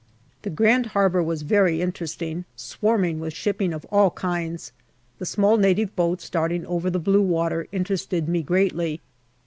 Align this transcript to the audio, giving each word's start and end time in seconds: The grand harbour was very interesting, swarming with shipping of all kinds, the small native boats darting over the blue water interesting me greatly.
The 0.41 0.49
grand 0.49 0.87
harbour 0.97 1.21
was 1.21 1.43
very 1.43 1.79
interesting, 1.79 2.45
swarming 2.55 3.19
with 3.19 3.35
shipping 3.35 3.71
of 3.71 3.85
all 3.91 4.09
kinds, 4.09 4.71
the 5.19 5.27
small 5.27 5.57
native 5.57 5.95
boats 5.95 6.27
darting 6.27 6.65
over 6.65 6.89
the 6.89 6.97
blue 6.97 7.21
water 7.21 7.67
interesting 7.71 8.31
me 8.31 8.41
greatly. 8.41 8.99